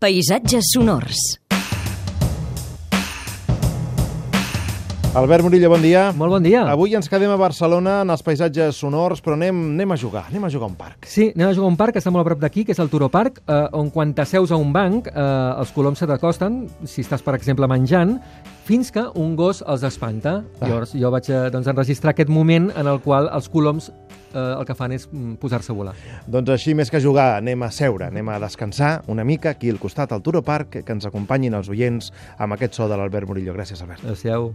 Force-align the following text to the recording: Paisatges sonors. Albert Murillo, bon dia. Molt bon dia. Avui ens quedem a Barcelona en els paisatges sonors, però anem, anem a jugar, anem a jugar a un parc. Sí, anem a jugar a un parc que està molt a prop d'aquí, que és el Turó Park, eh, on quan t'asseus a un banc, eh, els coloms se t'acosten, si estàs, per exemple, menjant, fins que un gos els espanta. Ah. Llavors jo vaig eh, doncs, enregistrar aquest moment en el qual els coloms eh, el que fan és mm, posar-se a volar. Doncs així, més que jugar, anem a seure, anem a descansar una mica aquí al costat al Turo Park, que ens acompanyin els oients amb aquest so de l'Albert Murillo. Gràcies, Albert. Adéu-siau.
Paisatges 0.00 0.62
sonors. 0.72 1.18
Albert 5.14 5.42
Murillo, 5.42 5.70
bon 5.70 5.80
dia. 5.80 6.12
Molt 6.12 6.30
bon 6.30 6.42
dia. 6.44 6.66
Avui 6.68 6.92
ens 6.94 7.08
quedem 7.08 7.30
a 7.32 7.36
Barcelona 7.40 8.02
en 8.04 8.12
els 8.12 8.20
paisatges 8.22 8.76
sonors, 8.76 9.22
però 9.24 9.38
anem, 9.38 9.56
anem 9.72 9.94
a 9.94 9.96
jugar, 9.96 10.26
anem 10.28 10.44
a 10.44 10.50
jugar 10.52 10.68
a 10.68 10.70
un 10.70 10.76
parc. 10.76 11.08
Sí, 11.08 11.30
anem 11.32 11.48
a 11.48 11.54
jugar 11.56 11.64
a 11.64 11.72
un 11.72 11.78
parc 11.80 11.96
que 11.96 12.02
està 12.02 12.12
molt 12.12 12.26
a 12.26 12.28
prop 12.28 12.42
d'aquí, 12.42 12.66
que 12.68 12.76
és 12.76 12.82
el 12.82 12.90
Turó 12.92 13.08
Park, 13.10 13.40
eh, 13.40 13.56
on 13.72 13.88
quan 13.90 14.12
t'asseus 14.14 14.52
a 14.52 14.58
un 14.60 14.72
banc, 14.72 15.08
eh, 15.08 15.24
els 15.62 15.72
coloms 15.72 15.98
se 15.98 16.06
t'acosten, 16.06 16.60
si 16.84 17.00
estàs, 17.00 17.24
per 17.24 17.34
exemple, 17.38 17.66
menjant, 17.66 18.18
fins 18.68 18.92
que 18.92 19.06
un 19.16 19.34
gos 19.34 19.64
els 19.66 19.82
espanta. 19.88 20.42
Ah. 20.60 20.68
Llavors 20.68 20.92
jo 20.92 21.10
vaig 21.10 21.32
eh, 21.32 21.48
doncs, 21.56 21.72
enregistrar 21.72 22.12
aquest 22.12 22.28
moment 22.28 22.68
en 22.76 22.86
el 22.86 23.00
qual 23.00 23.32
els 23.32 23.48
coloms 23.48 23.88
eh, 23.88 24.38
el 24.38 24.64
que 24.68 24.76
fan 24.76 24.92
és 24.92 25.08
mm, 25.08 25.40
posar-se 25.40 25.72
a 25.72 25.78
volar. 25.80 25.96
Doncs 26.28 26.52
així, 26.52 26.76
més 26.76 26.92
que 26.92 27.00
jugar, 27.00 27.38
anem 27.40 27.64
a 27.64 27.72
seure, 27.72 28.12
anem 28.12 28.28
a 28.28 28.38
descansar 28.44 28.98
una 29.08 29.24
mica 29.24 29.56
aquí 29.56 29.72
al 29.72 29.80
costat 29.80 30.12
al 30.12 30.22
Turo 30.22 30.44
Park, 30.44 30.82
que 30.84 30.92
ens 30.92 31.08
acompanyin 31.08 31.56
els 31.56 31.72
oients 31.72 32.12
amb 32.36 32.60
aquest 32.60 32.76
so 32.76 32.92
de 32.92 33.00
l'Albert 33.00 33.32
Murillo. 33.32 33.56
Gràcies, 33.56 33.80
Albert. 33.80 34.04
Adéu-siau. 34.04 34.52